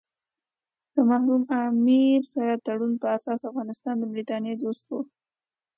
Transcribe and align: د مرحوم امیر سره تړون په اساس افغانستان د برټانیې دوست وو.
د 0.93 0.95
مرحوم 1.09 1.41
امیر 1.65 2.21
سره 2.33 2.53
تړون 2.65 2.93
په 3.01 3.07
اساس 3.17 3.39
افغانستان 3.49 3.95
د 3.99 4.03
برټانیې 4.11 4.53
دوست 4.57 4.83
وو. 4.87 4.99